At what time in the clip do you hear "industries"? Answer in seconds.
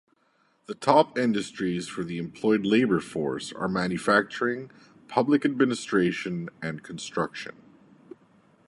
1.19-1.87